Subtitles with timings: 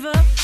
[0.00, 0.37] Can't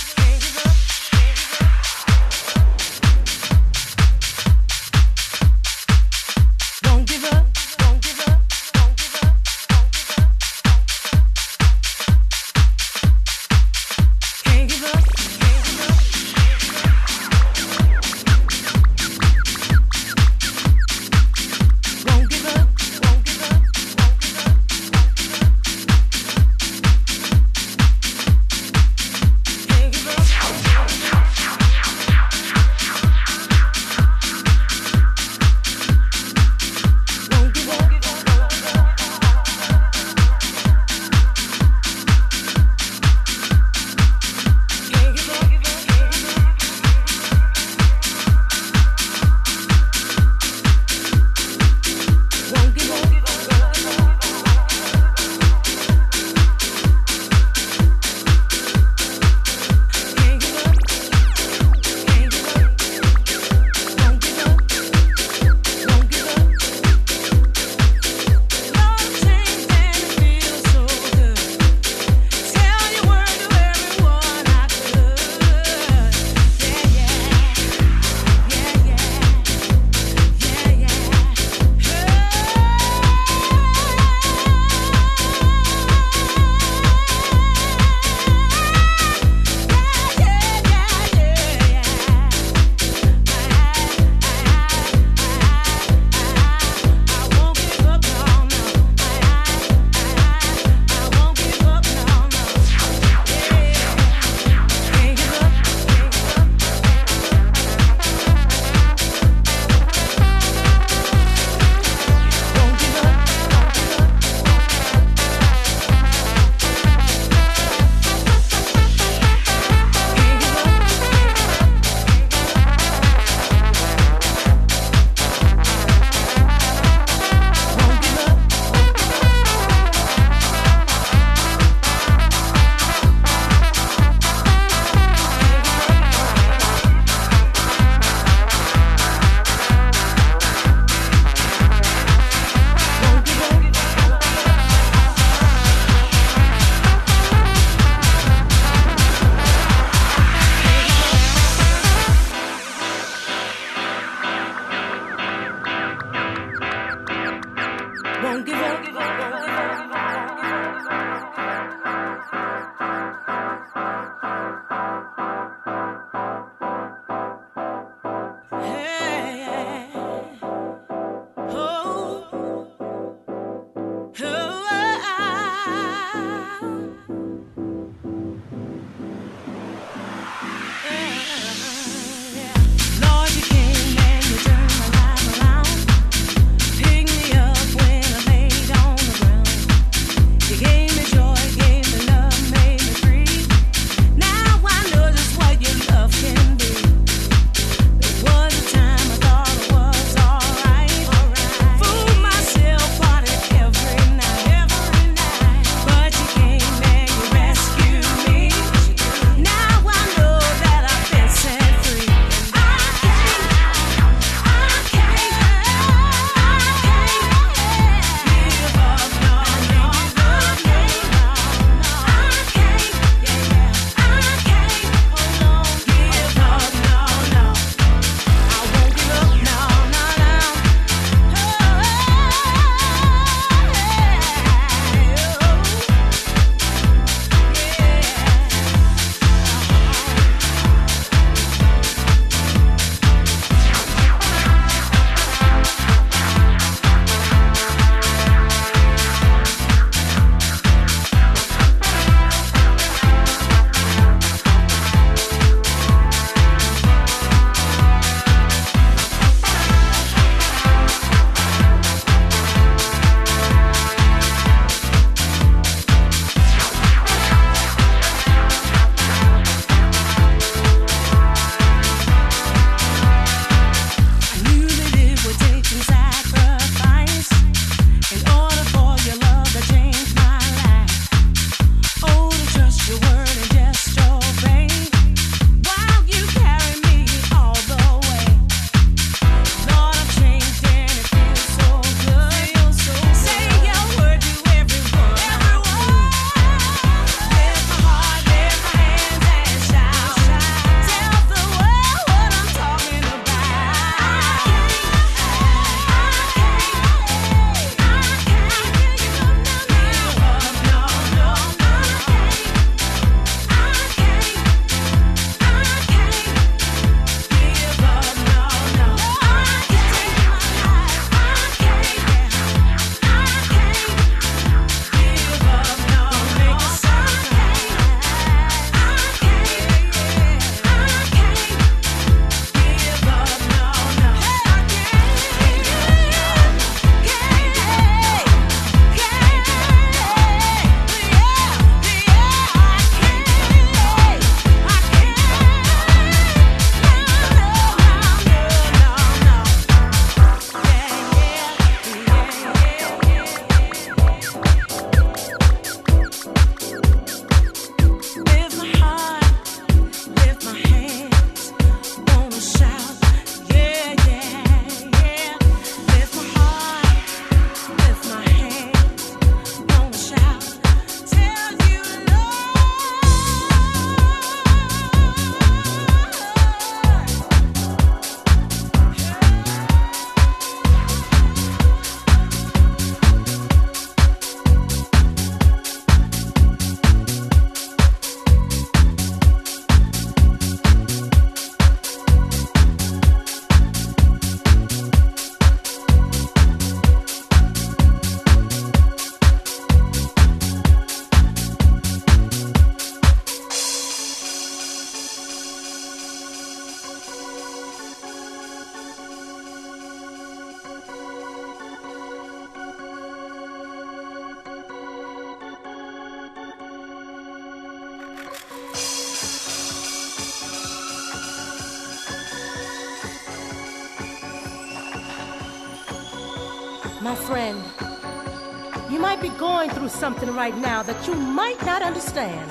[429.95, 432.51] something right now that you might not understand.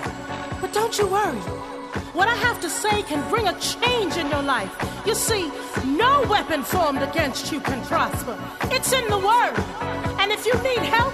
[0.62, 1.44] But don't you worry.
[2.14, 4.74] What I have to say can bring a change in your life.
[5.06, 5.52] You see,
[5.86, 8.38] no weapon formed against you can prosper.
[8.72, 9.56] It's in the Word.
[10.20, 11.14] And if you need help,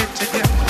[0.00, 0.69] get together.